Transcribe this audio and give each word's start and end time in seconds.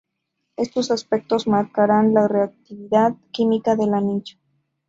Estos 0.57 0.89
aspectos 0.89 1.45
marcarán 1.47 2.11
la 2.15 2.27
reactividad 2.27 3.13
química 3.31 3.75
del 3.75 3.93
anillo. 3.93 4.37